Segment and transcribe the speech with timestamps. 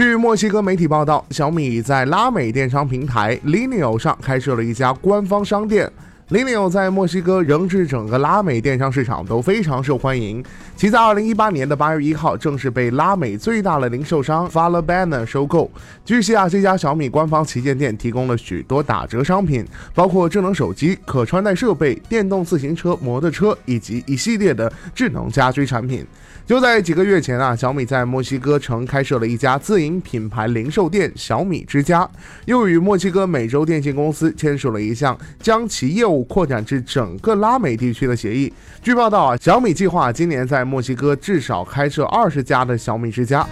[0.00, 5.92] 据墨西哥媒体报道，小米在拉美电商平台 Linio 上开设了一家官方商店。
[6.30, 10.40] Linio 在墨西哥仍至整个拉美电商市场都非常受欢迎。
[10.76, 15.68] 其在2018年的8月1号正式被拉美最大的零售商 Falabella 收购。
[16.04, 26.06] 据悉啊，这家小米官方旗舰店提供了许多打折商品，包括智能手机、可穿戴设备、电动自行车、摩托车以及一系列的智能家居产品。
[26.46, 32.08] 就在几个月前啊，小米在墨西哥城开设了一家自营品牌零售店——小米之家，
[32.46, 38.52] 又与墨西哥美洲电信公司签署了一项将其业务扩展至整个拉美地区的协议。
[38.82, 43.46] 据报道啊，小米计划今年在墨西哥至少开设二十家的小米之家。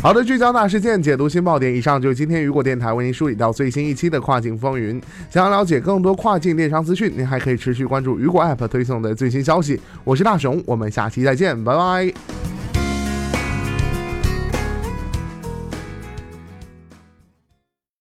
[0.00, 1.74] 好的，聚焦大事件，解读新爆点。
[1.74, 5.00] 以上就是今天雨果电台为您梳理到最新一期的跨境风云。
[5.28, 9.80] 想要了解更多跨境电商资讯，您还可以持续关注雨果 App 推送的最新消息。
[10.04, 12.37] 我是大熊，我们下期再见，拜拜。